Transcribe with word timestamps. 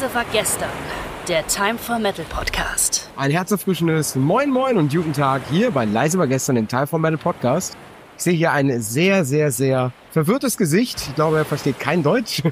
Leise 0.00 0.14
war 0.14 0.24
gestern. 0.30 0.70
Der 1.26 1.44
Time 1.48 1.76
for 1.76 1.98
Metal 1.98 2.24
Podcast. 2.28 3.10
Ein 3.16 3.32
herzerfrischendes 3.32 4.14
Moin 4.14 4.48
Moin 4.48 4.76
und 4.76 4.92
guten 4.92 5.12
Tag 5.12 5.42
hier 5.50 5.72
bei 5.72 5.86
Leise 5.86 6.18
war 6.18 6.28
gestern 6.28 6.54
im 6.54 6.68
Time 6.68 6.86
for 6.86 7.00
Metal 7.00 7.18
Podcast. 7.18 7.76
Ich 8.16 8.22
sehe 8.22 8.34
hier 8.34 8.52
ein 8.52 8.80
sehr, 8.80 9.24
sehr, 9.24 9.50
sehr 9.50 9.90
verwirrtes 10.12 10.56
Gesicht. 10.56 11.00
Ich 11.08 11.14
glaube, 11.16 11.38
er 11.38 11.44
versteht 11.44 11.80
kein 11.80 12.04
Deutsch. 12.04 12.44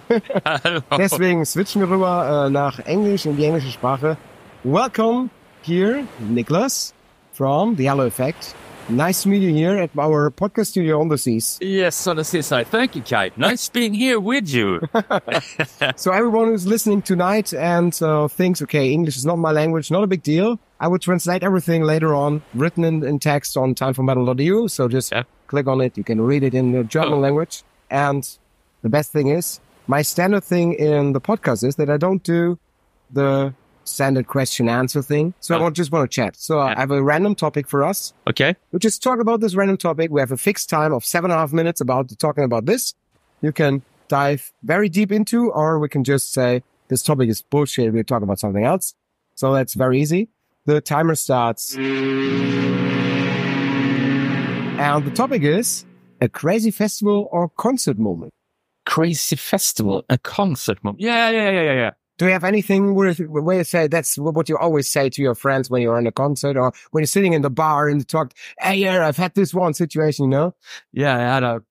Deswegen 0.98 1.44
switchen 1.44 1.82
wir 1.82 1.88
rüber 1.88 2.46
äh, 2.46 2.50
nach 2.50 2.80
Englisch 2.80 3.26
in 3.26 3.36
die 3.36 3.44
englische 3.44 3.70
Sprache. 3.70 4.16
Welcome 4.64 5.30
here, 5.62 6.00
Nicholas 6.18 6.94
from 7.32 7.76
The 7.76 7.88
Hello 7.88 8.06
Effect. 8.06 8.56
Nice 8.88 9.22
to 9.24 9.28
meet 9.28 9.42
you 9.42 9.52
here 9.52 9.76
at 9.78 9.90
our 9.98 10.30
podcast 10.30 10.66
studio 10.68 11.00
on 11.00 11.08
the 11.08 11.18
seas. 11.18 11.58
Yes, 11.60 12.06
on 12.06 12.16
the 12.16 12.22
seaside. 12.24 12.68
Thank 12.68 12.94
you, 12.94 13.02
Kate. 13.02 13.36
Nice 13.36 13.68
being 13.78 13.94
here 13.94 14.20
with 14.20 14.48
you. 14.48 14.80
So 15.96 16.12
everyone 16.12 16.48
who's 16.48 16.66
listening 16.66 17.02
tonight 17.02 17.52
and 17.52 17.96
uh, 18.02 18.28
thinks, 18.28 18.62
okay, 18.62 18.92
English 18.92 19.16
is 19.16 19.26
not 19.26 19.36
my 19.36 19.50
language, 19.50 19.90
not 19.90 20.02
a 20.04 20.06
big 20.06 20.22
deal. 20.22 20.58
I 20.78 20.86
will 20.88 20.98
translate 21.00 21.42
everything 21.42 21.82
later 21.82 22.14
on, 22.14 22.42
written 22.54 22.84
in, 22.84 23.02
in 23.04 23.18
text 23.18 23.56
on 23.56 23.74
timeformetal.eu. 23.74 24.68
So 24.68 24.88
just 24.88 25.10
Yeah. 25.12 25.24
click 25.48 25.66
on 25.66 25.80
it. 25.80 25.96
You 25.98 26.04
can 26.04 26.20
read 26.20 26.42
it 26.44 26.54
in 26.54 26.72
the 26.72 26.84
German 26.84 27.14
Oh. 27.14 27.18
language. 27.18 27.64
And 27.90 28.22
the 28.82 28.88
best 28.88 29.10
thing 29.12 29.28
is, 29.28 29.58
my 29.88 30.02
standard 30.02 30.44
thing 30.44 30.74
in 30.74 31.12
the 31.12 31.20
podcast 31.20 31.64
is 31.64 31.74
that 31.76 31.90
I 31.90 31.96
don't 31.96 32.22
do 32.22 32.58
the 33.12 33.52
standard 33.86 34.26
question 34.26 34.68
answer 34.68 35.00
thing. 35.02 35.32
So 35.40 35.54
I 35.54 35.58
Oh. 35.58 35.62
won't 35.62 35.76
just 35.76 35.90
want 35.92 36.10
to 36.10 36.14
chat. 36.14 36.36
So 36.36 36.58
I 36.60 36.74
have 36.76 36.90
a 36.90 37.02
random 37.02 37.34
topic 37.34 37.68
for 37.68 37.84
us. 37.84 38.12
Okay. 38.28 38.54
We 38.72 38.78
just 38.78 39.02
talk 39.02 39.20
about 39.20 39.40
this 39.40 39.54
random 39.54 39.76
topic. 39.76 40.10
We 40.10 40.20
have 40.20 40.32
a 40.32 40.36
fixed 40.36 40.68
time 40.68 40.92
of 40.92 41.04
seven 41.04 41.30
and 41.30 41.36
a 41.38 41.40
half 41.40 41.52
minutes 41.52 41.80
about 41.80 42.10
talking 42.18 42.44
about 42.44 42.66
this. 42.66 42.94
You 43.42 43.52
can 43.52 43.82
dive 44.08 44.52
very 44.62 44.88
deep 44.88 45.10
into, 45.12 45.50
or 45.50 45.78
we 45.78 45.88
can 45.88 46.02
just 46.04 46.32
say 46.32 46.62
this 46.88 47.02
topic 47.02 47.28
is 47.28 47.42
bullshit. 47.42 47.92
We're 47.92 48.02
talking 48.04 48.24
about 48.24 48.38
something 48.40 48.64
else. 48.64 48.94
So 49.34 49.52
that's 49.52 49.74
very 49.74 50.00
easy. 50.00 50.28
The 50.64 50.80
timer 50.80 51.14
starts. 51.14 51.76
And 54.78 55.04
the 55.04 55.10
topic 55.10 55.42
is 55.42 55.84
a 56.20 56.28
crazy 56.28 56.70
festival 56.70 57.28
or 57.32 57.48
concert 57.56 57.98
moment. 57.98 58.32
Crazy 58.84 59.36
festival, 59.36 60.04
a 60.08 60.18
concert 60.18 60.82
moment. 60.84 61.00
Yeah, 61.02 61.30
yeah, 61.30 61.50
yeah, 61.50 61.62
yeah, 61.62 61.72
yeah. 61.72 61.90
Do 62.18 62.26
you 62.26 62.32
have 62.32 62.44
anything 62.44 62.94
where, 62.94 63.12
where 63.14 63.58
you 63.58 63.64
say 63.64 63.86
that's 63.88 64.16
what 64.16 64.48
you 64.48 64.56
always 64.56 64.90
say 64.90 65.10
to 65.10 65.22
your 65.22 65.34
friends 65.34 65.68
when 65.68 65.82
you're 65.82 65.98
in 65.98 66.06
a 66.06 66.12
concert 66.12 66.56
or 66.56 66.72
when 66.90 67.02
you're 67.02 67.06
sitting 67.06 67.34
in 67.34 67.42
the 67.42 67.50
bar 67.50 67.88
and 67.88 68.00
you 68.00 68.04
talk, 68.04 68.32
hey, 68.58 68.76
yeah, 68.76 69.06
I've 69.06 69.16
had 69.18 69.34
this 69.34 69.52
one 69.52 69.74
situation, 69.74 70.24
you 70.24 70.30
know? 70.30 70.54
Yeah, 70.92 71.14
I 71.16 71.20
had 71.20 71.42
a, 71.42 71.62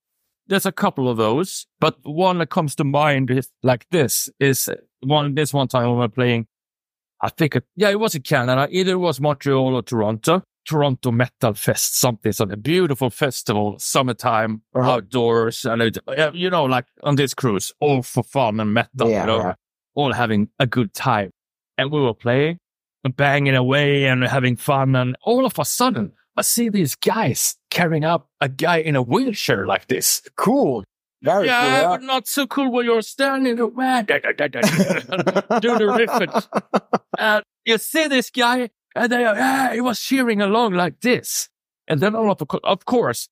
there's 0.47 0.65
a 0.67 0.71
couple 0.71 1.09
of 1.09 1.17
those, 1.17 1.65
but 1.79 1.97
one 2.03 2.37
that 2.37 2.51
comes 2.51 2.75
to 2.75 2.83
mind 2.83 3.31
is 3.31 3.49
like 3.63 3.87
this 3.89 4.29
is 4.39 4.69
one, 5.01 5.33
this 5.33 5.53
one 5.53 5.67
time 5.67 5.89
when 5.89 5.97
we're 5.97 6.07
playing, 6.09 6.47
I 7.21 7.29
think, 7.29 7.55
it, 7.55 7.63
yeah, 7.75 7.89
it 7.89 7.99
was 7.99 8.13
in 8.13 8.21
Canada. 8.21 8.67
Either 8.69 8.91
it 8.91 8.97
was 8.97 9.19
Montreal 9.19 9.75
or 9.75 9.81
Toronto. 9.81 10.43
Toronto 10.67 11.11
Metal 11.11 11.53
Fest, 11.53 11.99
something, 11.99 12.31
something 12.31 12.55
a 12.55 12.57
beautiful 12.57 13.11
festival, 13.11 13.75
summertime, 13.77 14.63
Uh-huh. 14.73 14.93
outdoors, 14.93 15.63
and 15.63 15.79
it, 15.81 15.99
you 16.33 16.49
know, 16.49 16.65
like 16.65 16.85
on 17.03 17.15
this 17.15 17.35
cruise, 17.35 17.71
all 17.79 18.01
for 18.01 18.23
fun 18.23 18.59
and 18.59 18.73
metal, 18.73 19.09
Yeah, 19.09 19.21
you 19.21 19.27
know, 19.27 19.37
yeah. 19.37 19.53
All 19.95 20.13
having 20.13 20.49
a 20.59 20.67
good 20.67 20.93
time. 20.93 21.31
And 21.77 21.91
we 21.91 22.01
were 22.01 22.13
playing 22.13 22.57
and 23.03 23.15
banging 23.15 23.55
away 23.55 24.05
and 24.05 24.23
having 24.23 24.55
fun. 24.55 24.95
And 24.95 25.15
all 25.23 25.45
of 25.45 25.57
a 25.59 25.65
sudden, 25.65 26.13
I 26.37 26.41
see 26.41 26.69
these 26.69 26.95
guys 26.95 27.55
carrying 27.69 28.03
up 28.03 28.29
a 28.41 28.49
guy 28.49 28.77
in 28.77 28.95
a 28.95 29.01
wheelchair 29.01 29.65
like 29.65 29.87
this. 29.87 30.21
Cool. 30.35 30.83
Very 31.21 31.47
yeah, 31.47 31.61
cool. 31.61 31.71
Yeah. 31.71 31.87
but 31.87 32.03
not 32.03 32.27
so 32.27 32.45
cool 32.45 32.71
when 32.71 32.85
you're 32.85 33.01
standing 33.01 33.55
there. 33.55 33.67
Do 33.71 33.73
the 35.77 35.93
riff. 35.97 36.81
And, 37.17 37.43
you 37.65 37.77
see 37.79 38.07
this 38.07 38.29
guy, 38.29 38.69
and 38.95 39.11
they 39.11 39.25
are, 39.25 39.35
yeah, 39.35 39.73
he 39.73 39.81
was 39.81 39.99
cheering 39.99 40.39
along 40.41 40.73
like 40.73 41.01
this. 41.01 41.49
And 41.87 41.99
then 41.99 42.15
all 42.15 42.29
of, 42.31 42.41
a—of 42.41 42.85
course, 42.85 43.27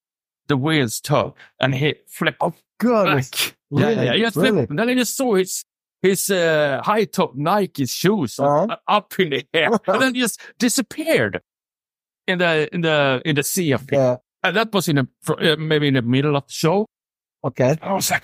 the 0.48 0.58
wheels 0.58 1.00
turn 1.00 1.34
and 1.60 1.76
he 1.76 1.96
flipped 2.08 2.42
Of 2.42 2.62
goodness. 2.80 3.30
back. 3.30 3.56
Really? 3.70 3.94
Yeah, 3.96 4.02
yeah, 4.02 4.14
yeah. 4.14 4.30
Really? 4.36 4.66
And 4.70 4.80
then 4.80 4.90
I 4.90 4.96
just 4.96 5.16
saw 5.16 5.36
his, 5.36 5.64
his, 6.04 6.30
uh, 6.30 6.82
high 6.84 7.06
top 7.06 7.34
Nike 7.36 7.88
shoes 7.88 8.38
Uh-huh. 8.40 8.76
up 8.88 9.20
in 9.20 9.32
the 9.32 9.46
air 9.54 9.72
and 9.88 10.02
then 10.02 10.14
just 10.14 10.40
disappeared 10.60 11.42
in 12.28 12.38
the, 12.38 12.70
in 12.74 12.82
the, 12.82 13.22
in 13.26 13.36
the 13.36 13.44
sea 13.44 13.72
of. 13.72 13.90
Yeah. 13.92 14.18
And 14.44 14.56
that 14.56 14.72
was 14.74 14.88
in 14.88 14.98
a, 15.00 15.08
uh, 15.30 15.56
maybe 15.58 15.88
in 15.88 15.96
the 15.96 16.02
middle 16.04 16.36
of 16.36 16.46
the 16.46 16.54
show. 16.54 16.86
Okay. 17.44 17.76
I 17.82 17.94
was 17.94 18.12
like, 18.12 18.24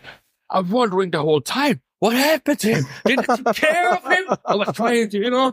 I'm 0.52 0.70
wondering 0.70 1.12
the 1.12 1.22
whole 1.22 1.42
time, 1.42 1.82
what 2.00 2.16
happened 2.16 2.60
to 2.60 2.76
him? 2.76 2.84
Did 3.06 3.20
take 3.26 3.56
care 3.56 3.94
of 3.94 4.04
him? 4.04 4.38
I 4.46 4.56
was 4.56 4.70
trying 4.76 5.10
to, 5.10 5.18
you 5.18 5.30
know, 5.30 5.52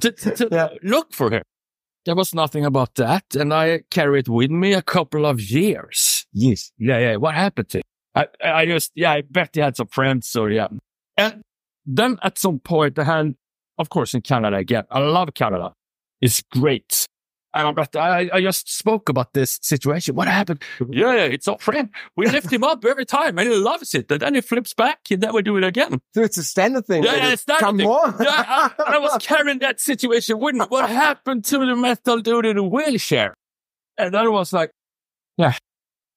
to, 0.00 0.10
to, 0.12 0.30
to 0.36 0.48
Yeah. 0.50 0.68
look 0.82 1.12
for 1.12 1.30
him. 1.30 1.42
There 2.06 2.14
was 2.14 2.34
nothing 2.34 2.64
about 2.64 2.94
that. 2.96 3.24
And 3.34 3.52
I 3.52 3.82
carried 3.90 4.28
with 4.28 4.50
me 4.50 4.72
a 4.72 4.82
couple 4.82 5.26
of 5.26 5.40
years. 5.40 6.26
Yes. 6.32 6.72
Yeah, 6.78 6.98
yeah. 6.98 7.16
What 7.16 7.34
happened 7.34 7.68
to 7.70 7.78
him? 7.78 7.82
I, 8.14 8.26
I 8.42 8.66
just, 8.66 8.92
yeah, 8.94 9.12
I 9.12 9.22
bet 9.22 9.50
he 9.54 9.60
had 9.60 9.76
some 9.76 9.88
friends 9.88 10.34
or 10.34 10.50
yeah. 10.50 10.68
And 11.16 11.42
then 11.86 12.18
at 12.22 12.38
some 12.38 12.58
point, 12.58 12.98
I 12.98 13.04
had, 13.04 13.34
of 13.78 13.88
course, 13.88 14.14
in 14.14 14.22
Canada 14.22 14.56
again, 14.56 14.84
I 14.90 15.00
love 15.00 15.32
Canada. 15.34 15.72
It's 16.20 16.42
great. 16.52 17.06
And 17.52 17.74
but 17.74 17.96
I, 17.96 18.30
I 18.32 18.40
just 18.40 18.72
spoke 18.72 19.08
about 19.08 19.32
this 19.32 19.58
situation. 19.60 20.14
What 20.14 20.28
happened? 20.28 20.62
Yeah, 20.88 21.14
yeah, 21.14 21.24
it's 21.24 21.48
our 21.48 21.58
friend. 21.58 21.88
We 22.16 22.26
lift 22.28 22.52
him 22.52 22.62
up 22.62 22.84
every 22.84 23.04
time 23.04 23.38
and 23.38 23.48
he 23.48 23.54
loves 23.56 23.92
it. 23.92 24.10
And 24.10 24.20
then 24.20 24.34
he 24.36 24.40
flips 24.40 24.72
back 24.72 25.00
and 25.10 25.20
then 25.20 25.34
we 25.34 25.42
do 25.42 25.56
it 25.56 25.64
again. 25.64 26.00
So 26.14 26.22
it's 26.22 26.38
a 26.38 26.44
standard 26.44 26.86
thing. 26.86 27.02
Yeah, 27.02 27.16
yeah, 27.16 27.32
it's 27.32 27.42
standard 27.42 27.60
Come 27.64 27.78
thing. 27.78 27.88
on. 27.88 28.14
Yeah, 28.20 28.44
I, 28.46 28.70
I 28.78 28.98
was 28.98 29.16
carrying 29.20 29.58
that 29.60 29.80
situation 29.80 30.38
with 30.38 30.54
me. 30.54 30.64
What 30.68 30.88
happened 30.88 31.44
to 31.46 31.58
the 31.58 31.74
metal 31.74 32.20
dude 32.20 32.46
in 32.46 32.56
the 32.56 32.62
wheelchair? 32.62 33.34
And 33.98 34.14
then 34.14 34.26
it 34.26 34.30
was 34.30 34.52
like, 34.52 34.70
yeah, 35.36 35.54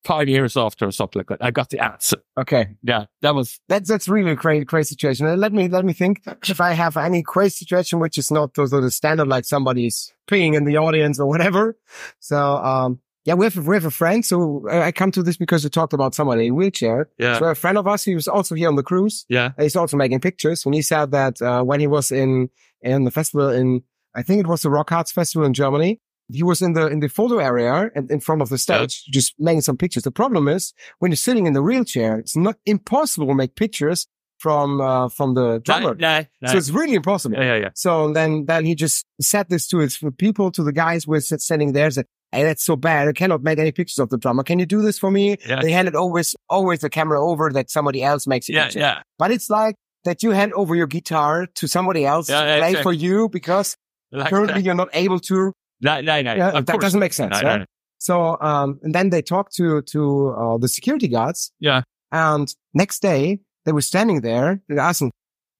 five 0.03 0.27
years 0.27 0.57
after 0.57 0.85
or 0.87 0.91
something 0.91 1.19
like 1.19 1.27
that. 1.27 1.43
I 1.45 1.51
got 1.51 1.69
the 1.69 1.79
answer. 1.83 2.17
okay. 2.37 2.75
Yeah, 2.83 3.05
that 3.21 3.33
was, 3.35 3.59
That's 3.69 3.87
that's 3.89 4.07
really 4.07 4.31
a 4.31 4.35
crazy 4.35 4.65
crazy 4.65 4.89
situation. 4.95 5.39
Let 5.39 5.53
me 5.53 5.67
let 5.67 5.85
me 5.85 5.93
think 5.93 6.21
if 6.49 6.59
I 6.61 6.73
have 6.73 6.97
any 6.97 7.23
crazy 7.23 7.65
situation 7.65 7.99
which 7.99 8.17
is 8.17 8.29
not 8.31 8.53
those 8.55 8.71
the 8.71 8.91
standard 8.91 9.27
like 9.27 9.45
somebody's 9.45 10.13
peeing 10.29 10.55
in 10.55 10.65
the 10.65 10.77
audience 10.77 11.19
or 11.19 11.27
whatever. 11.27 11.77
So 12.19 12.37
um 12.37 12.99
yeah, 13.25 13.35
we 13.35 13.45
have 13.45 13.55
we 13.67 13.75
have 13.75 13.85
a 13.85 13.91
friend. 13.91 14.25
So 14.25 14.67
I 14.69 14.91
come 14.91 15.11
to 15.11 15.23
this 15.23 15.37
because 15.37 15.63
we 15.63 15.69
talked 15.69 15.93
about 15.93 16.13
somebody 16.13 16.47
in 16.47 16.55
wheelchair. 16.55 17.07
yeah, 17.17 17.39
So 17.39 17.45
a 17.45 17.55
friend 17.55 17.77
of 17.77 17.87
us, 17.87 18.03
he 18.03 18.15
was 18.15 18.27
also 18.27 18.53
here 18.55 18.67
on 18.67 18.75
the 18.75 18.83
cruise. 18.83 19.25
yeah, 19.29 19.51
He's 19.57 19.77
also 19.77 19.95
making 19.95 20.19
pictures. 20.19 20.65
When 20.65 20.73
he 20.73 20.81
said 20.81 21.11
that 21.11 21.41
uh, 21.41 21.63
when 21.63 21.79
he 21.79 21.87
was 21.87 22.11
in 22.11 22.49
in 22.81 23.05
the 23.05 23.11
festival 23.11 23.49
in 23.49 23.83
I 24.13 24.21
think 24.23 24.41
it 24.41 24.47
was 24.47 24.61
the 24.61 24.69
Rockharz 24.69 25.11
Festival 25.13 25.45
in 25.47 25.53
Germany, 25.53 25.99
he 26.31 26.43
was 26.43 26.61
in 26.61 26.73
the 26.73 26.87
in 26.87 26.99
the 26.99 27.09
photo 27.09 27.37
area 27.39 27.89
and 27.95 28.09
in 28.11 28.19
front 28.19 28.41
of 28.41 28.49
the 28.49 28.57
stage, 28.57 29.03
just 29.11 29.33
making 29.39 29.61
some 29.61 29.77
pictures. 29.77 30.03
The 30.03 30.11
problem 30.11 30.47
is 30.47 30.73
when 30.99 31.11
you're 31.11 31.17
sitting 31.17 31.45
in 31.47 31.53
the 31.53 31.61
wheelchair, 31.61 32.19
it's 32.19 32.35
not 32.35 32.55
impossible 32.65 33.27
to 33.27 33.35
make 33.35 33.55
pictures 33.55 34.07
from 34.39 34.81
uh, 34.81 35.09
from 35.09 35.33
the 35.35 35.59
drummer. 35.63 35.95
Nah, 35.95 36.23
nah, 36.41 36.51
So 36.51 36.57
it's 36.57 36.69
really 36.69 36.95
impossible. 36.95 37.37
yeah, 37.37 37.43
yeah, 37.53 37.55
yeah. 37.55 37.69
So 37.75 38.11
then 38.13 38.45
then 38.45 38.65
he 38.65 38.75
just 38.75 39.05
said 39.21 39.47
this 39.49 39.67
to 39.69 39.77
his 39.79 39.99
people, 40.17 40.51
to 40.51 40.63
the 40.63 40.73
guys 40.73 41.03
who 41.05 41.11
were 41.11 41.21
standing 41.21 41.73
there, 41.73 41.89
said, 41.91 42.05
Hey, 42.31 42.43
that's 42.43 42.63
so 42.63 42.75
bad. 42.75 43.07
I 43.07 43.11
cannot 43.13 43.43
make 43.43 43.59
any 43.59 43.71
pictures 43.71 43.99
of 43.99 44.09
the 44.09 44.17
drummer. 44.17 44.43
Can 44.43 44.57
you 44.59 44.65
do 44.65 44.81
this 44.81 44.97
for 44.97 45.11
me? 45.11 45.37
Yeah. 45.47 45.61
They 45.61 45.71
handed 45.71 45.95
always 45.95 46.35
always 46.49 46.79
the 46.79 46.89
camera 46.89 47.23
over 47.23 47.51
that 47.51 47.69
somebody 47.69 48.01
else 48.03 48.25
makes 48.27 48.49
it. 48.49 48.53
Yeah, 48.55 48.63
picture. 48.65 48.79
yeah. 48.79 49.01
But 49.19 49.31
it's 49.31 49.49
like 49.49 49.75
that 50.03 50.23
you 50.23 50.31
hand 50.31 50.51
over 50.53 50.73
your 50.75 50.87
guitar 50.87 51.45
to 51.55 51.67
somebody 51.67 52.05
else 52.05 52.29
Yeah, 52.29 52.41
to 52.41 52.47
yeah, 52.47 52.57
play 52.57 52.69
exactly. 52.71 52.83
for 52.83 52.93
you 52.93 53.29
because 53.29 53.77
Like 54.11 54.29
currently 54.29 54.55
that. 54.55 54.63
you're 54.65 54.75
not 54.75 54.89
able 54.93 55.19
to. 55.29 55.53
No, 55.83 56.01
no, 56.01 56.21
no. 56.21 56.33
Yeah, 56.33 56.51
that 56.51 56.67
course. 56.67 56.81
doesn't 56.81 56.99
make 56.99 57.13
sense. 57.13 57.31
No, 57.41 57.47
right? 57.47 57.53
no, 57.53 57.57
no. 57.59 57.65
So, 57.99 58.37
um, 58.41 58.79
and 58.83 58.93
then 58.93 59.09
they 59.11 59.21
talked 59.21 59.53
to, 59.55 59.81
to, 59.81 60.29
uh, 60.29 60.57
the 60.57 60.67
security 60.67 61.07
guards. 61.07 61.51
Yeah. 61.59 61.83
And 62.11 62.47
next 62.73 63.01
day 63.01 63.39
they 63.65 63.71
were 63.71 63.81
standing 63.81 64.21
there 64.21 64.61
and 64.69 64.79
asking, 64.79 65.11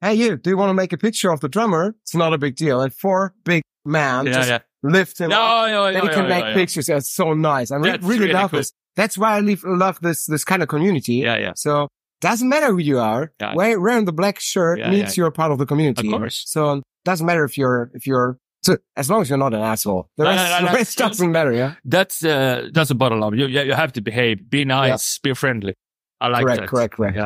Hey, 0.01 0.15
you, 0.15 0.35
do 0.35 0.49
you 0.49 0.57
want 0.57 0.69
to 0.69 0.73
make 0.73 0.91
a 0.91 0.97
picture 0.97 1.31
of 1.31 1.39
the 1.39 1.47
drummer? 1.47 1.95
It's 2.01 2.13
not 2.13 2.33
a 2.33 2.37
big 2.37 2.55
deal. 2.57 2.81
And 2.81 2.93
four 2.93 3.33
big 3.45 3.63
men 3.85 4.25
Yeah, 4.25 4.33
just 4.33 4.49
yeah. 4.49 4.59
lift 4.83 5.19
him 5.19 5.31
up. 5.31 5.69
No, 5.69 5.71
no, 5.71 5.93
Then 5.93 6.03
no, 6.03 6.09
he 6.09 6.13
can 6.13 6.23
no, 6.23 6.29
make 6.29 6.43
no, 6.43 6.49
no. 6.49 6.55
pictures. 6.55 6.87
That's 6.87 7.09
so 7.09 7.33
nice. 7.33 7.71
I 7.71 7.77
re- 7.77 7.97
really, 8.01 8.19
really 8.19 8.33
love 8.33 8.51
cool. 8.51 8.59
this. 8.59 8.73
That's 8.97 9.17
why 9.17 9.37
I 9.37 9.39
leave, 9.39 9.63
love 9.65 9.99
this, 10.01 10.25
this 10.25 10.43
kind 10.43 10.61
of 10.61 10.67
community. 10.67 11.15
Yeah, 11.15 11.37
yeah. 11.37 11.53
So 11.55 11.87
doesn't 12.19 12.47
matter 12.49 12.67
who 12.67 12.79
you 12.79 12.99
are. 12.99 13.31
Yeah. 13.39 13.55
Wearing 13.55 14.03
the 14.05 14.11
black 14.13 14.39
shirt 14.41 14.79
Yeah, 14.79 14.91
means 14.91 15.15
yeah. 15.17 15.23
you're 15.23 15.31
part 15.31 15.51
of 15.53 15.57
the 15.57 15.65
community. 15.65 16.07
Of 16.07 16.13
course. 16.19 16.43
So 16.45 16.81
doesn't 17.05 17.25
matter 17.25 17.45
if 17.45 17.57
you're, 17.57 17.89
if 17.93 18.05
you're, 18.05 18.37
so 18.63 18.77
as 18.95 19.09
long 19.09 19.21
as 19.21 19.29
you're 19.29 19.37
not 19.37 19.53
an 19.53 19.61
asshole. 19.61 20.09
The 20.17 20.23
rest, 20.23 20.51
no, 20.51 20.59
no, 20.59 20.71
the 20.71 20.77
rest 20.77 20.97
doesn't 20.97 21.31
matter. 21.31 21.53
Yeah. 21.53 21.75
That's, 21.85 22.23
uh, 22.23 22.69
that's 22.73 22.89
a 22.89 22.95
bottom 22.95 23.19
line. 23.19 23.37
You, 23.37 23.47
you 23.47 23.61
you 23.61 23.73
have 23.73 23.93
to 23.93 24.01
behave, 24.01 24.49
be 24.49 24.65
nice, 24.65 25.19
be 25.19 25.33
friendly. 25.33 25.75
I 26.19 26.27
like 26.27 26.45
correct, 26.45 26.61
that. 26.61 26.69
correct, 26.69 26.93
correct. 26.95 27.17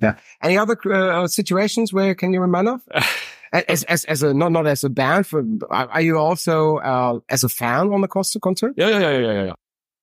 Yeah. 0.00 0.18
Any 0.42 0.58
other 0.58 0.76
uh, 0.92 1.26
situations 1.26 1.92
where 1.92 2.14
can 2.14 2.32
you 2.32 2.40
remember 2.40 2.74
of? 2.74 2.82
As, 3.52 3.84
as, 3.84 4.04
as 4.04 4.22
a, 4.22 4.34
not, 4.34 4.52
not 4.52 4.66
as 4.66 4.84
a 4.84 4.90
band, 4.90 5.26
for, 5.26 5.42
are 5.70 6.00
you 6.02 6.18
also, 6.18 6.76
uh, 6.78 7.20
as 7.30 7.42
a 7.42 7.48
fan 7.48 7.90
on 7.90 8.02
the 8.02 8.08
Costa 8.08 8.38
concert? 8.38 8.74
Yeah, 8.76 8.88
yeah, 8.88 8.98
yeah, 8.98 9.18
yeah, 9.18 9.32
yeah, 9.32 9.44
yeah. 9.44 9.52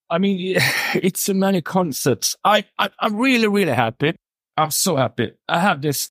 I 0.10 0.18
mean, 0.18 0.58
it's 0.96 1.22
so 1.22 1.34
many 1.34 1.62
concerts. 1.62 2.36
I, 2.44 2.66
I, 2.80 2.90
I'm 3.00 3.18
really, 3.18 3.48
really 3.48 3.74
happy. 3.74 4.16
I'm 4.58 4.72
so 4.72 4.96
happy. 4.96 5.34
I 5.48 5.60
have 5.60 5.82
this 5.82 6.10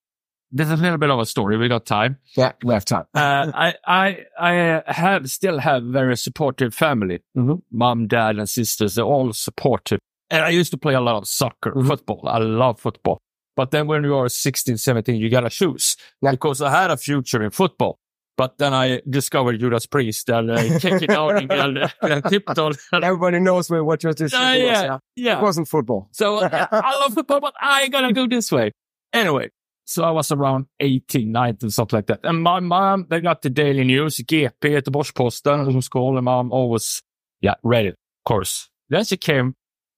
there's 0.52 0.70
a 0.70 0.76
little 0.76 0.98
bit 0.98 1.10
of 1.10 1.18
a 1.18 1.26
story. 1.26 1.56
We 1.56 1.68
got 1.68 1.86
time. 1.86 2.18
Yeah, 2.36 2.52
we 2.62 2.74
have 2.74 2.84
time. 2.84 3.04
Uh, 3.14 3.50
I, 3.54 3.74
I, 3.86 4.26
I 4.38 4.82
have 4.92 5.30
still 5.30 5.58
have 5.58 5.82
very 5.84 6.16
supportive 6.16 6.74
family. 6.74 7.20
Mhm. 7.36 7.62
Mom, 7.72 8.06
dad, 8.06 8.36
and 8.36 8.48
sisters. 8.48 8.94
They're 8.94 9.04
all 9.04 9.32
supportive. 9.32 9.98
And 10.30 10.44
I 10.44 10.50
used 10.50 10.70
to 10.70 10.78
play 10.78 10.94
a 10.94 11.00
lot 11.00 11.16
of 11.16 11.26
soccer, 11.26 11.72
Mhm. 11.72 11.86
football. 11.88 12.20
I 12.26 12.38
love 12.38 12.78
football. 12.80 13.18
But 13.56 13.70
then 13.70 13.86
when 13.86 14.04
you 14.04 14.14
are 14.16 14.28
16, 14.28 14.76
17, 14.78 15.16
you 15.16 15.28
gotta 15.28 15.50
choose. 15.50 15.96
Yeah. 16.22 16.30
Because 16.30 16.62
I 16.62 16.70
had 16.70 16.90
a 16.90 16.96
future 16.96 17.42
in 17.42 17.50
football. 17.50 17.98
But 18.38 18.56
then 18.56 18.72
I 18.72 19.02
discovered 19.08 19.60
Judas 19.60 19.84
Priest 19.84 20.30
and 20.30 20.50
uh, 20.50 20.78
kicking 20.78 21.10
out 21.10 21.36
and, 21.36 21.90
and 22.00 22.24
tiptoe. 22.24 22.70
Everybody 22.92 23.40
knows 23.40 23.68
where- 23.68 23.84
what 23.84 24.02
your 24.02 24.14
decision 24.14 24.38
Uh, 24.40 24.52
was. 24.52 24.58
yeah, 24.60 24.82
Yeah. 24.84 24.98
yeah. 25.16 25.38
It 25.38 25.42
wasn't 25.42 25.68
football. 25.68 26.08
So 26.12 26.38
uh, 26.38 26.66
I 26.72 26.98
love 27.00 27.12
football, 27.12 27.40
but 27.40 27.52
I 27.60 27.88
gonna 27.88 28.12
go 28.20 28.26
this 28.26 28.50
way. 28.50 28.72
Anyway, 29.12 29.50
so 29.92 30.04
I 30.04 30.10
was 30.10 30.32
around 30.32 30.66
18, 30.80 31.30
19, 31.30 31.70
something 31.70 31.98
like 31.98 32.06
that. 32.06 32.20
And 32.24 32.42
my 32.42 32.60
mom, 32.60 33.06
they 33.10 33.20
got 33.20 33.42
the 33.42 33.50
Daily 33.50 33.84
News, 33.84 34.16
GP, 34.16 34.52
Göteborgs-Posten, 34.60 35.60
as 35.60 35.68
it 35.68 35.74
was 35.74 35.88
called. 35.88 36.16
And 36.16 36.24
mom 36.24 36.50
always, 36.52 37.02
yeah, 37.40 37.54
read 37.62 37.86
it, 37.86 37.94
of 37.94 38.24
course. 38.24 38.70
Then 38.88 39.04
she 39.04 39.16
came, 39.16 39.54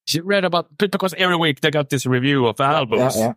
she 0.06 0.20
read 0.20 0.44
about, 0.44 0.76
because 0.76 1.14
every 1.14 1.36
week 1.36 1.60
they 1.60 1.70
got 1.70 1.90
this 1.90 2.06
review 2.06 2.46
of 2.46 2.60
albums. 2.60 3.16
Yeah, 3.16 3.26
yeah. 3.26 3.32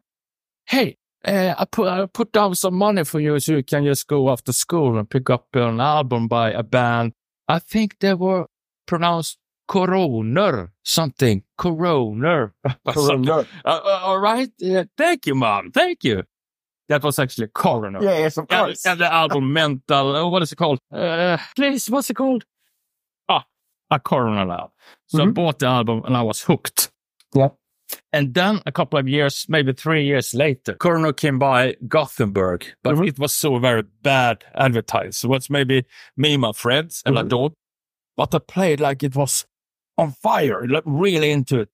Hey, 0.65 0.98
uh, 1.25 1.56
I 1.57 1.65
put 1.65 1.88
I 1.88 2.06
put 2.06 2.31
down 2.31 2.56
some 2.56 2.75
money 2.75 3.03
for 3.03 3.19
you 3.19 3.39
so 3.39 3.53
you 3.53 3.63
can 3.63 3.86
just 3.86 4.07
go 4.07 4.30
after 4.30 4.51
school 4.51 4.98
and 4.98 5.10
pick 5.10 5.30
up 5.30 5.48
an 5.53 5.80
album 5.80 6.27
by 6.27 6.51
a 6.51 6.63
band. 6.63 7.13
I 7.48 7.60
think 7.60 8.00
they 8.00 8.13
were 8.13 8.48
pronounced 8.86 9.38
Coroner, 9.68 10.71
something. 10.83 11.44
Coroner. 11.57 12.53
Coroner. 12.88 13.31
Uh, 13.33 13.45
uh, 13.65 14.00
all 14.03 14.19
right. 14.19 14.50
Yeah, 14.57 14.83
thank 14.98 15.25
you, 15.27 15.36
mom. 15.36 15.71
Thank 15.71 16.03
you. 16.03 16.24
That 16.89 17.04
was 17.04 17.19
actually 17.19 17.48
Coroner. 17.48 18.01
Yeah, 18.01 18.18
yes, 18.19 18.38
of 18.38 18.45
And, 18.50 18.66
course. 18.68 18.86
and 18.86 19.00
the 19.00 19.12
album 19.13 19.51
Mental, 19.54 20.16
uh, 20.16 20.28
what 20.30 20.42
is 20.42 20.51
it 20.51 20.56
called? 20.56 20.80
Uh, 20.92 21.38
please, 21.56 21.89
what's 21.89 22.10
it 22.10 22.13
called? 22.16 22.45
Ah, 23.28 23.45
a 23.92 24.00
Coroner 24.00 24.45
now. 24.45 24.72
So 25.07 25.22
I 25.22 25.25
Mhm. 25.25 25.34
bought 25.34 25.60
the 25.60 25.68
album 25.68 26.01
and 26.06 26.16
I 26.16 26.22
was 26.22 26.42
hooked. 26.44 26.92
Yeah. 27.36 27.50
And 28.13 28.34
then 28.34 28.62
a 28.66 28.72
couple 28.72 29.00
of 29.00 29.07
years, 29.07 29.45
maybe 29.50 29.74
three 29.74 30.06
years 30.06 30.34
later, 30.34 30.75
Coroner 30.75 31.13
came 31.13 31.39
by 31.39 31.75
Gothenburg, 31.88 32.66
but 32.84 32.95
Mhm. 32.95 33.07
it 33.07 33.19
was 33.19 33.34
so 33.34 33.60
very 33.60 33.84
bad 34.01 34.44
advertised. 34.56 35.24
It 35.24 35.28
was 35.28 35.50
maybe 35.50 35.86
me 36.16 36.34
and 36.34 36.42
my 36.42 36.51
friends, 36.54 37.01
and 37.06 37.18
I 37.19 37.24
Mhm. 37.24 37.30
don't. 37.30 37.54
But 38.16 38.34
I 38.34 38.39
played 38.39 38.80
like 38.80 39.04
it 39.04 39.16
was 39.16 39.45
on 39.98 40.12
fire, 40.12 40.66
like 40.68 40.84
really 40.86 41.31
into 41.31 41.60
it. 41.62 41.69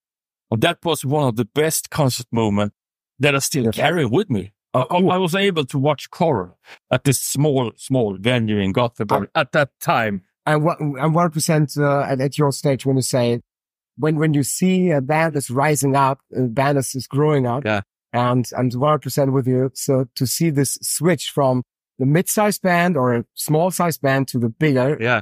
And 0.51 0.62
that 0.62 0.80
was 0.83 1.06
one 1.06 1.27
of 1.27 1.36
the 1.36 1.45
best 1.45 1.89
concert 1.89 2.27
moments 2.31 2.75
that 3.19 3.36
I 3.36 3.39
still 3.39 3.65
Yeah. 3.65 3.71
carry 3.71 4.06
with 4.06 4.30
me. 4.30 4.54
I, 4.73 4.81
I 4.81 4.97
I 4.97 5.17
was 5.17 5.35
able 5.35 5.65
to 5.65 5.77
watch 5.77 6.09
Coroner 6.09 6.55
at 6.91 7.03
this 7.03 7.21
small, 7.21 7.71
small 7.75 8.17
venue 8.19 8.57
in 8.59 8.71
Gothenburg 8.71 9.29
at 9.35 9.51
that 9.51 9.71
time. 9.79 10.23
And 10.45 10.63
what 10.63 11.31
percent, 11.31 11.73
uh, 11.77 12.01
at, 12.01 12.19
at 12.19 12.37
your 12.37 12.51
stage 12.51 12.85
when 12.85 12.97
you 12.97 13.01
say, 13.01 13.41
when, 13.97 14.17
when 14.17 14.33
you 14.33 14.43
see 14.43 14.89
a 14.89 15.01
band 15.01 15.35
is 15.35 15.49
rising 15.49 15.95
up, 15.95 16.19
a 16.35 16.41
band 16.41 16.77
is, 16.77 16.95
is 16.95 17.07
growing 17.07 17.45
up. 17.45 17.63
Yeah. 17.63 17.81
And 18.11 18.45
I'm 18.57 18.69
100% 18.69 19.31
with 19.31 19.47
you. 19.47 19.71
So 19.73 20.05
to 20.15 20.27
see 20.27 20.49
this 20.49 20.77
switch 20.81 21.29
from 21.29 21.63
the 21.99 22.05
mid-sized 22.05 22.61
band 22.61 22.97
or 22.97 23.15
a 23.15 23.25
small 23.33 23.71
sized 23.71 24.01
band 24.01 24.27
to 24.29 24.39
the 24.39 24.49
bigger. 24.49 24.97
Yeah. 24.99 25.21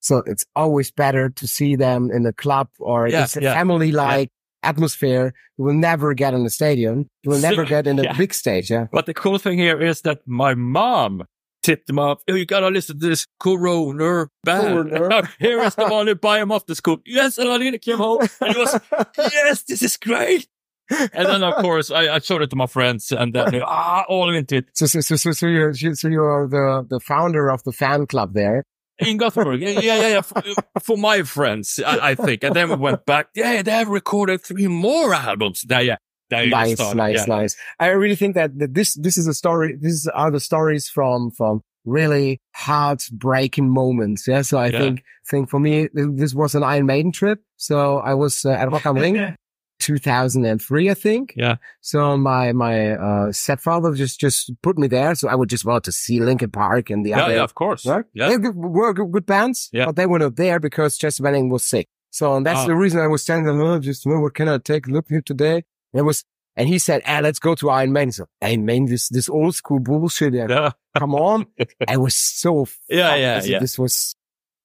So 0.00 0.22
it's 0.26 0.44
always 0.56 0.90
better 0.90 1.28
to 1.30 1.48
see 1.48 1.76
them 1.76 2.10
in 2.10 2.24
a 2.26 2.32
club 2.32 2.68
or 2.78 3.08
Yeah, 3.08 3.24
it's 3.24 3.36
a 3.36 3.42
yeah, 3.42 3.54
family 3.54 3.92
like 3.92 4.30
atmosphere. 4.62 5.32
You 5.56 5.64
will 5.64 5.74
never 5.74 6.14
get 6.14 6.34
in 6.34 6.44
the 6.44 6.50
stadium. 6.50 7.08
You 7.22 7.30
will 7.30 7.40
never 7.40 7.64
get 7.74 7.86
in 7.86 7.98
a 7.98 8.04
yeah. 8.04 8.16
big 8.16 8.34
stage. 8.34 8.70
Yeah. 8.70 8.86
But 8.92 9.06
the 9.06 9.14
cool 9.14 9.38
thing 9.38 9.58
here 9.58 9.80
is 9.80 10.02
that 10.02 10.20
my 10.26 10.54
mom 10.54 11.24
tipped 11.62 11.90
him 11.90 11.98
off. 11.98 12.22
Oh, 12.28 12.34
you 12.34 12.46
gotta 12.46 12.68
listen 12.68 12.98
to 12.98 13.06
this 13.06 13.26
Coroner 13.40 14.30
band. 14.44 14.90
Coroner. 14.90 15.28
here 15.38 15.60
is 15.60 15.74
the 15.74 15.86
one 15.86 16.06
who 16.06 16.14
buy 16.14 16.40
him 16.40 16.52
off 16.52 16.66
the 16.66 16.74
school. 16.74 16.98
Yes, 17.04 17.38
and 17.38 17.48
I 17.48 17.58
didn't 17.58 17.82
came 17.82 17.98
home. 17.98 18.26
And 18.40 18.54
he 18.54 18.58
was, 18.58 18.80
yes, 19.18 19.64
this 19.64 19.82
is 19.82 19.96
great. 19.96 20.48
And 20.90 21.26
then, 21.26 21.42
of 21.42 21.56
course, 21.56 21.90
I, 21.90 22.14
I 22.14 22.18
showed 22.20 22.40
it 22.40 22.48
to 22.50 22.56
my 22.56 22.66
friends 22.66 23.12
and 23.12 23.34
then, 23.34 23.50
they, 23.50 23.60
ah, 23.60 24.04
all 24.08 24.34
into 24.34 24.56
it. 24.56 24.70
So, 24.72 24.86
so, 24.86 25.00
so, 25.00 25.16
so, 25.16 25.32
so 25.32 25.46
you're, 25.46 25.74
so 25.74 26.08
you're 26.08 26.48
the, 26.48 26.86
the 26.88 27.00
founder 27.00 27.50
of 27.50 27.62
the 27.64 27.72
fan 27.72 28.06
club 28.06 28.32
there. 28.32 28.64
In 29.00 29.16
Gothenburg. 29.16 29.60
Yeah, 29.60 29.80
yeah, 29.80 30.08
yeah. 30.08 30.20
For, 30.22 30.42
for 30.82 30.96
my 30.96 31.22
friends, 31.22 31.78
I, 31.84 32.10
I 32.10 32.14
think. 32.14 32.42
And 32.42 32.54
then 32.54 32.68
we 32.68 32.76
went 32.76 33.06
back. 33.06 33.28
Yeah, 33.34 33.62
they 33.62 33.70
have 33.70 33.88
recorded 33.88 34.42
three 34.42 34.66
more 34.66 35.14
albums. 35.14 35.62
There, 35.62 35.82
yeah. 35.82 35.96
There 36.30 36.46
nice, 36.46 36.74
start. 36.74 36.96
nice, 36.96 37.26
yeah. 37.26 37.34
nice. 37.36 37.56
I 37.80 37.86
really 37.88 38.16
think 38.16 38.34
that, 38.34 38.58
that 38.58 38.74
this 38.74 38.94
this 38.94 39.16
is 39.16 39.26
a 39.26 39.32
story. 39.34 39.76
These 39.80 40.06
are 40.08 40.30
the 40.30 40.40
stories 40.40 40.88
from 40.88 41.30
from 41.30 41.62
really 41.86 42.40
heartbreaking 42.54 43.70
moments. 43.70 44.26
Yeah. 44.28 44.42
So 44.42 44.58
I 44.58 44.66
Yeah. 44.68 44.78
think 44.78 45.02
think 45.30 45.48
for 45.50 45.60
me 45.60 45.88
this 45.94 46.34
was 46.34 46.54
an 46.54 46.62
Iron 46.62 46.86
Maiden 46.86 47.12
trip. 47.12 47.40
So 47.56 47.98
I 47.98 48.14
was 48.14 48.44
uh, 48.44 48.50
at 48.50 48.70
Rock 48.70 48.84
am 48.86 48.96
Ring, 48.96 49.16
2003, 49.78 50.90
I 50.90 50.94
think. 50.94 51.34
Yeah. 51.36 51.56
So 51.80 52.16
my 52.16 52.52
my 52.52 52.92
uh, 52.92 53.32
stepfather 53.32 53.94
just 53.94 54.20
just 54.20 54.50
put 54.62 54.78
me 54.78 54.88
there. 54.88 55.14
So 55.14 55.28
I 55.28 55.34
would 55.34 55.48
just 55.50 55.64
want 55.64 55.84
to 55.84 55.92
see 55.92 56.20
Linkin 56.20 56.50
Park 56.50 56.90
and 56.90 57.04
the 57.04 57.10
Yeah, 57.10 57.24
other. 57.24 57.34
yeah, 57.36 57.42
of 57.44 57.54
course. 57.54 57.86
Right? 57.86 58.04
Yeah. 58.14 58.28
They 58.28 58.36
were 58.48 58.92
good, 58.94 59.12
good 59.12 59.26
bands, 59.26 59.68
Yeah. 59.72 59.86
but 59.86 59.96
they 59.96 60.06
were 60.06 60.18
not 60.18 60.36
there 60.36 60.60
because 60.60 60.98
Chester 60.98 61.22
Benning 61.22 61.48
was 61.50 61.64
sick. 61.64 61.88
So 62.10 62.34
and 62.36 62.44
that's 62.46 62.60
Ah. 62.60 62.66
the 62.66 62.76
reason 62.76 63.00
I 63.00 63.06
was 63.06 63.22
standing 63.22 63.46
there, 63.58 63.66
oh, 63.66 63.78
just, 63.78 64.06
oh, 64.06 64.20
what 64.20 64.34
can 64.34 64.48
I 64.48 64.58
take 64.58 64.86
a 64.86 64.90
look 64.90 65.06
here 65.08 65.20
today? 65.22 65.56
And 65.92 66.00
it 66.00 66.02
was, 66.02 66.24
and 66.56 66.66
he 66.68 66.78
said, 66.78 67.02
ah, 67.06 67.20
let's 67.22 67.38
go 67.38 67.54
to 67.56 67.70
Iron 67.70 67.92
Maiden. 67.92 68.12
So, 68.12 68.26
Iron 68.42 68.64
Maiden, 68.64 68.86
this, 68.86 69.08
this 69.08 69.28
old 69.28 69.54
school 69.54 69.78
bullshit. 69.80 70.32
Yeah. 70.34 70.70
Come 70.98 71.14
on. 71.14 71.46
I 71.88 71.96
was 71.98 72.14
so, 72.14 72.66
Yeah, 72.88 73.14
yeah, 73.14 73.34
this, 73.40 73.48
yeah. 73.48 73.58
This 73.60 73.78
was, 73.78 74.16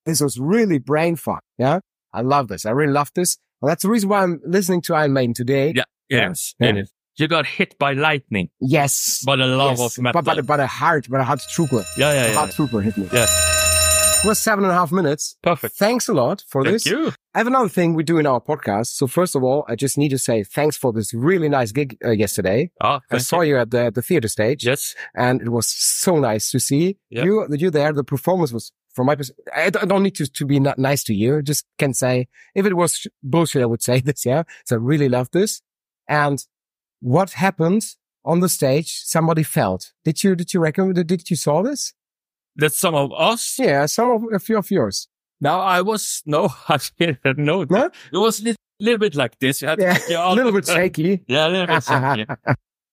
this 0.06 0.20
was 0.20 0.38
really 0.38 0.78
brain 0.78 1.16
fuck. 1.16 1.42
Yeah. 1.58 1.80
I 2.12 2.22
love 2.22 2.48
this. 2.48 2.64
I 2.66 2.70
really 2.70 2.92
love 2.92 3.10
this. 3.14 3.36
Well, 3.64 3.70
that's 3.70 3.82
the 3.82 3.88
reason 3.88 4.10
why 4.10 4.22
I'm 4.22 4.42
listening 4.44 4.82
to 4.82 4.94
Iron 4.94 5.14
Maiden 5.14 5.32
today. 5.32 5.72
Yeah. 5.74 5.84
Yes. 6.10 6.54
Yeah. 6.60 6.82
You 7.16 7.28
got 7.28 7.46
hit 7.46 7.78
by 7.78 7.94
lightning 7.94 8.50
Yes. 8.60 9.22
by 9.24 9.36
the 9.36 9.46
love 9.46 9.78
yes. 9.78 9.96
of 9.96 10.02
metal. 10.02 10.20
But, 10.20 10.36
but, 10.36 10.46
but 10.46 10.60
a 10.60 10.66
heart, 10.66 11.06
but 11.08 11.20
a 11.22 11.24
heart 11.24 11.40
trooper. 11.50 11.82
yeah, 11.96 12.12
yeah, 12.12 12.24
A 12.24 12.28
yeah. 12.28 12.34
heart 12.34 12.50
trooper 12.50 12.82
hit 12.82 12.98
me. 12.98 13.08
Yeah. 13.10 13.24
Was 14.24 14.38
seven 14.38 14.64
and 14.64 14.72
a 14.72 14.74
half 14.74 14.90
minutes. 14.90 15.36
Perfect. 15.42 15.76
Thanks 15.76 16.08
a 16.08 16.14
lot 16.14 16.44
for 16.48 16.62
Thank 16.64 16.72
this. 16.76 16.86
you. 16.86 17.12
I 17.34 17.38
have 17.38 17.46
another 17.46 17.68
thing 17.68 17.92
we 17.92 18.02
do 18.02 18.16
in 18.16 18.26
our 18.26 18.40
podcast. 18.40 18.86
So 18.94 19.06
first 19.06 19.34
of 19.36 19.44
all, 19.44 19.66
I 19.68 19.74
just 19.76 19.98
need 19.98 20.08
to 20.10 20.18
say 20.18 20.44
thanks 20.44 20.78
for 20.78 20.94
this 20.94 21.12
really 21.12 21.50
nice 21.50 21.72
gig 21.72 21.98
uh, 22.02 22.10
yesterday. 22.10 22.70
Ah, 22.80 23.00
I 23.10 23.18
saw 23.18 23.42
you 23.42 23.58
at 23.58 23.70
the, 23.70 23.90
the 23.94 24.00
theater 24.00 24.28
stage 24.28 24.64
Yes. 24.64 24.94
and 25.14 25.42
it 25.42 25.50
was 25.50 25.66
so 25.68 26.18
nice 26.18 26.50
to 26.52 26.58
see 26.58 26.96
Yeah. 27.10 27.24
you, 27.24 27.46
you 27.50 27.70
there. 27.70 27.92
The 27.92 28.02
performance 28.02 28.50
was 28.50 28.72
from 28.94 29.06
my 29.08 29.14
perspective. 29.14 29.82
I 29.82 29.84
don't 29.84 30.02
need 30.02 30.14
to, 30.14 30.26
to 30.26 30.46
be 30.46 30.58
not 30.58 30.78
nice 30.78 31.04
to 31.04 31.14
you. 31.14 31.38
I 31.38 31.40
just 31.42 31.66
can 31.78 31.92
say 31.92 32.28
if 32.54 32.64
it 32.64 32.76
was 32.78 33.06
bullshit, 33.22 33.60
I 33.62 33.66
would 33.66 33.82
say 33.82 34.00
this. 34.08 34.24
Yeah. 34.24 34.44
So 34.64 34.76
I 34.76 34.78
really 34.78 35.10
love 35.10 35.28
this. 35.32 35.60
And 36.08 36.42
what 37.00 37.32
happened 37.32 37.82
on 38.24 38.40
the 38.40 38.48
stage? 38.48 39.02
Somebody 39.04 39.42
felt. 39.42 39.92
Did 40.02 40.24
you, 40.24 40.34
did 40.34 40.54
you 40.54 40.60
reckon, 40.60 40.94
did 40.94 41.28
you 41.28 41.36
saw 41.36 41.60
this? 41.62 41.92
That's 42.56 42.78
some 42.78 42.94
of 42.94 43.12
us. 43.16 43.58
Yeah. 43.58 43.86
Some 43.86 44.10
of, 44.10 44.22
a 44.32 44.38
few 44.38 44.58
of 44.58 44.70
yours. 44.70 45.08
Now 45.40 45.60
I 45.60 45.82
was 45.82 46.22
no, 46.26 46.48
I 46.68 46.78
didn't 46.98 47.38
know. 47.38 47.64
No? 47.64 47.90
It 48.12 48.16
was 48.18 48.40
a 48.40 48.44
little, 48.44 48.58
little 48.80 48.98
bit 48.98 49.14
like 49.14 49.38
this. 49.38 49.62
You 49.62 49.68
had 49.74 49.80
Yeah. 49.80 49.98
A 50.16 50.34
little 50.34 50.52
bit 50.52 50.66
shaky. 50.66 51.22
Yeah, 51.28 51.48
a 51.48 51.50
little 51.50 51.66
bit 51.66 51.82
shaky. 51.82 52.26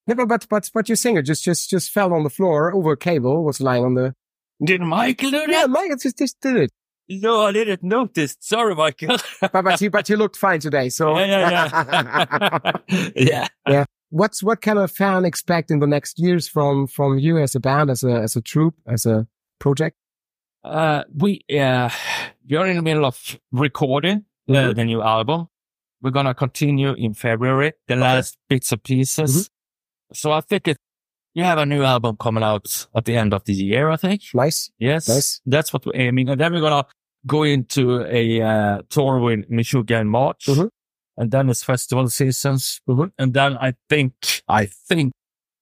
Yeah, 0.08 0.16
but, 0.26 0.50
but, 0.50 0.70
but, 0.74 0.90
your 0.90 0.96
singer 0.96 1.22
just, 1.22 1.44
just, 1.44 1.70
just 1.70 1.92
fell 1.92 2.12
on 2.12 2.24
the 2.24 2.30
floor 2.30 2.74
over 2.74 2.94
a 2.94 2.98
cable, 2.98 3.46
was 3.46 3.62
lying 3.62 3.86
on 3.86 3.94
the, 3.94 4.16
Did 4.64 4.82
Michael 4.82 5.30
do 5.30 5.38
that? 5.38 5.50
yeah. 5.50 5.66
Michael 5.68 5.96
just, 5.96 6.18
just 6.18 6.42
did 6.42 6.58
it. 6.58 6.72
No, 7.08 7.42
I 7.46 7.52
didn't 7.52 7.84
notice. 7.84 8.36
Sorry, 8.40 8.74
Michael. 8.74 9.18
But, 9.40 9.52
but 9.64 9.80
you, 9.80 9.90
but 9.92 10.10
you 10.10 10.18
looked 10.18 10.38
fine 10.38 10.60
today. 10.60 10.90
So 10.90 11.18
yeah, 11.20 11.70
yeah, 12.90 13.08
yeah. 13.16 13.48
yeah. 13.68 13.86
what's, 14.10 14.42
what 14.42 14.62
can 14.62 14.78
a 14.78 14.88
fan 14.88 15.24
expect 15.24 15.72
in 15.72 15.80
the 15.80 15.88
next 15.88 16.20
years 16.20 16.48
from, 16.48 16.88
from 16.88 17.20
you 17.20 17.38
as 17.38 17.54
a 17.54 17.60
band, 17.60 17.90
as 17.92 18.04
a, 18.04 18.12
as 18.12 18.36
a 18.36 18.42
troupe, 18.42 18.76
as 18.88 19.06
a 19.06 19.28
project? 19.62 19.96
Uh, 20.64 21.04
we, 21.24 21.42
uh, 21.50 21.90
are 22.60 22.68
in 22.68 22.76
the 22.76 22.82
middle 22.90 23.06
of 23.06 23.18
recording 23.52 24.26
uh, 24.50 24.54
Mhm. 24.54 24.76
the 24.76 24.86
new 24.86 25.02
album. 25.02 25.48
We're 26.02 26.12
going 26.20 26.26
to 26.26 26.34
continue 26.34 26.94
in 26.94 27.14
February, 27.14 27.74
the 27.88 27.96
last 27.96 28.38
bits 28.50 28.72
and 28.72 28.84
pieces. 28.84 29.50
So 30.14 30.32
I 30.32 30.42
think 30.42 30.68
it, 30.68 30.78
you 31.34 31.44
have 31.44 31.60
a 31.60 31.66
new 31.66 31.84
album 31.84 32.18
coming 32.18 32.44
out 32.44 32.88
at 32.96 33.06
the 33.06 33.16
end 33.16 33.34
of 33.34 33.44
the 33.46 33.54
year, 33.54 33.90
I 33.90 33.98
think. 33.98 34.22
Nice. 34.34 34.72
Yes. 34.80 35.08
Nice. 35.08 35.42
That's 35.46 35.72
what 35.72 35.86
we're 35.86 35.96
aiming. 35.96 36.28
And 36.30 36.40
then 36.42 36.52
we're 36.54 36.60
going 36.70 36.84
to 36.84 36.90
go 37.26 37.44
into 37.44 38.02
a 38.06 38.42
uh, 38.42 38.82
tour 38.90 39.20
with 39.20 39.50
Meshuggah 39.50 40.02
in 40.02 40.08
March. 40.08 40.46
Mhm. 40.48 40.70
And 41.18 41.32
then 41.32 41.50
it's 41.50 41.64
festival 41.64 42.08
seasons. 42.10 42.82
And 43.18 43.34
then 43.34 43.58
I 43.58 43.74
think, 43.90 44.14
I 44.48 44.66
think 44.66 45.14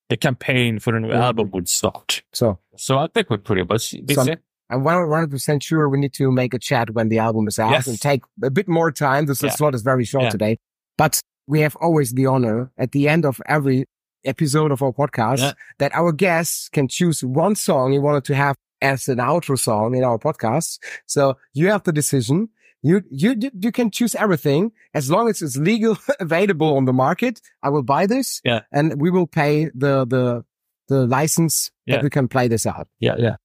the 0.10 0.18
campaign 0.18 0.80
for 0.80 0.92
the 0.94 1.00
new 1.00 1.10
Mhm. 1.10 1.22
album 1.22 1.52
would 1.52 1.68
start. 1.70 2.24
So 2.34 2.60
So 2.76 2.98
I 2.98 3.08
think 3.14 3.30
we're 3.30 3.38
pretty 3.38 3.64
busy. 3.64 4.02
busy. 4.02 4.16
Some- 4.16 4.38
I'm 4.72 4.84
100% 4.84 5.64
sure 5.64 5.90
we 5.90 6.00
need 6.00 6.14
to 6.14 6.32
make 6.32 6.54
a 6.54 6.60
chat 6.60 6.92
when 6.92 7.10
the 7.10 7.18
album 7.20 7.48
is 7.48 7.58
out 7.60 7.72
Yes. 7.72 7.88
and 7.88 8.00
take 8.00 8.22
a 8.44 8.50
bit 8.52 8.68
more 8.68 8.92
time. 8.92 9.26
This 9.26 9.42
Yeah. 9.42 9.50
slot 9.50 9.74
is 9.76 9.82
very 9.82 10.06
short 10.06 10.26
Yeah. 10.26 10.30
today, 10.30 10.58
but 10.98 11.22
we 11.48 11.62
have 11.62 11.76
always 11.78 12.12
the 12.14 12.26
honor 12.28 12.72
at 12.78 12.92
the 12.92 13.10
end 13.10 13.26
of 13.26 13.42
every 13.48 13.86
episode 14.26 14.72
of 14.72 14.82
our 14.84 14.92
podcast 14.94 15.40
Yeah. 15.40 15.54
that 15.80 15.94
our 15.96 16.12
guests 16.12 16.70
can 16.70 16.88
choose 16.88 17.24
one 17.24 17.56
song 17.56 17.92
he 17.94 18.00
wanted 18.00 18.26
to 18.26 18.36
have 18.36 18.56
as 18.82 19.08
an 19.10 19.18
outro 19.18 19.58
song 19.58 19.96
in 19.96 20.04
our 20.04 20.18
podcast. 20.20 20.78
So 21.06 21.38
you 21.54 21.70
have 21.70 21.84
the 21.84 21.92
decision. 21.92 22.50
You, 22.82 23.04
you, 23.12 23.36
you 23.60 23.72
can 23.72 23.92
choose 23.92 24.16
everything 24.16 24.72
as 24.94 25.10
long 25.12 25.30
as 25.30 25.42
it's 25.42 25.58
legal 25.58 25.98
available 26.20 26.78
on 26.78 26.86
the 26.86 26.94
market. 26.94 27.42
I 27.62 27.70
will 27.70 27.84
buy 27.84 28.06
this. 28.06 28.42
Yeah. 28.46 28.62
And 28.72 29.00
we 29.02 29.10
will 29.10 29.28
pay 29.28 29.66
the, 29.76 30.06
the, 30.06 30.46
the 30.88 31.06
license 31.06 31.72
Yeah. 31.86 31.96
that 31.98 32.04
we 32.04 32.10
can 32.10 32.28
play 32.28 32.48
this 32.48 32.66
out. 32.66 32.88
Yeah, 33.00 33.16
yeah. 33.18 33.36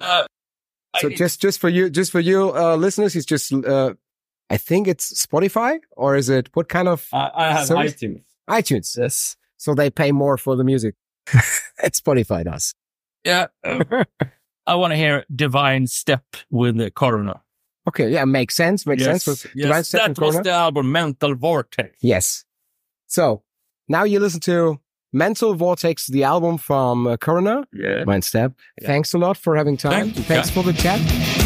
Uh, 0.00 0.24
So 0.98 1.08
I- 1.08 1.14
just, 1.14 1.40
just 1.42 1.60
for 1.60 1.68
you, 1.68 1.90
just 1.90 2.10
for 2.10 2.20
you, 2.20 2.52
uh, 2.56 2.74
listeners, 2.76 3.14
it's 3.14 3.26
just, 3.26 3.52
uh, 3.52 3.94
I 4.48 4.56
think 4.56 4.88
it's 4.88 5.24
Spotify 5.26 5.78
or 5.92 6.16
is 6.16 6.28
it 6.28 6.48
what 6.54 6.68
kind 6.68 6.88
of 6.88 7.06
I, 7.12 7.30
I 7.34 7.52
have 7.52 7.66
Service? 7.66 7.94
iTunes. 7.94 8.22
iTunes? 8.48 8.98
Yes. 8.98 9.36
So 9.58 9.74
they 9.74 9.90
pay 9.90 10.10
more 10.10 10.36
for 10.38 10.56
the 10.56 10.64
music. 10.64 10.94
it's 11.84 12.00
Spotify 12.00 12.44
does. 12.44 12.74
Yeah. 13.24 13.46
uh, 13.62 14.04
I 14.66 14.74
want 14.74 14.92
to 14.92 14.96
hear 14.96 15.24
Divine 15.34 15.86
Step 15.86 16.24
with 16.50 16.76
the 16.78 16.90
Coroner. 16.90 17.40
Okay. 17.88 18.10
Yeah. 18.10 18.24
Makes 18.24 18.54
sense. 18.54 18.86
Makes 18.86 19.04
sense. 19.04 19.26
with 19.26 19.46
yes. 19.54 19.90
That 19.92 20.10
was 20.10 20.18
Coroner. 20.18 20.42
the 20.42 20.50
album 20.52 20.92
Mental 20.92 21.34
Vortex. 21.34 21.96
Yes. 22.00 22.44
So 23.06 23.42
now 23.88 24.04
you 24.04 24.20
listen 24.20 24.40
to 24.40 24.78
Mental 25.12 25.54
Vortex, 25.54 26.06
the 26.06 26.24
album 26.24 26.58
from 26.58 27.06
uh, 27.06 27.16
Coroner. 27.16 27.64
Yeah. 27.72 27.98
Divine 28.00 28.22
Step. 28.22 28.52
Yeah. 28.80 28.86
Thanks 28.86 29.12
a 29.14 29.18
lot 29.18 29.36
for 29.36 29.56
having 29.56 29.76
time. 29.76 30.10
Thank 30.12 30.26
Thanks 30.26 30.48
Jack. 30.50 30.54
for 30.54 30.62
the 30.62 30.72
chat. 30.72 31.39